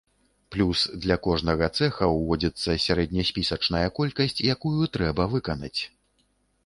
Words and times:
Плюс 0.53 0.79
для 1.03 1.17
кожнага 1.27 1.67
цэха 1.81 2.09
ўводзіцца 2.13 2.77
сярэдняспісачная 2.87 3.85
колькасць, 3.99 4.41
якую 4.55 4.83
трэба 4.99 5.21
выканаць. 5.35 5.77